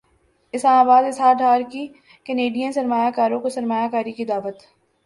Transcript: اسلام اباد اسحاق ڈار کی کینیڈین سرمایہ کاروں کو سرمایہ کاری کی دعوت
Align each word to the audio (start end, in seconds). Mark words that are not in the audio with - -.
اسلام 0.53 0.79
اباد 0.79 1.03
اسحاق 1.03 1.35
ڈار 1.39 1.61
کی 1.71 1.85
کینیڈین 2.25 2.71
سرمایہ 2.71 3.11
کاروں 3.15 3.39
کو 3.39 3.49
سرمایہ 3.49 3.87
کاری 3.91 4.11
کی 4.11 4.25
دعوت 4.25 4.63